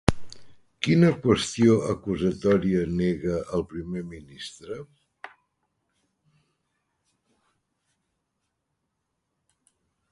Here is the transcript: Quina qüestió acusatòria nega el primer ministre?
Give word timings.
Quina 0.85 1.09
qüestió 1.25 1.75
acusatòria 1.93 2.81
nega 3.01 3.35
el 3.59 3.67
primer 3.75 4.05
ministre? 4.15 4.79